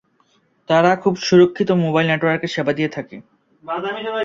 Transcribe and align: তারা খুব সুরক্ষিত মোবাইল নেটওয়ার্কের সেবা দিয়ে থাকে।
তারা 0.69 0.91
খুব 0.95 1.13
সুরক্ষিত 1.17 1.69
মোবাইল 1.71 2.07
নেটওয়ার্কের 2.07 2.47
সেবা 2.47 2.73
দিয়ে 2.73 2.89
থাকে। 2.89 3.17